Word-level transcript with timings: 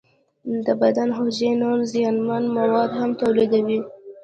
د 0.65 0.67
بدن 0.81 1.09
حجرې 1.17 1.51
نور 1.61 1.77
زیانمن 1.91 2.43
مواد 2.57 2.91
هم 2.99 3.11
تولیدوي. 3.21 3.79